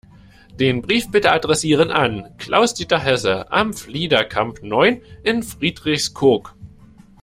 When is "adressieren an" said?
1.31-2.27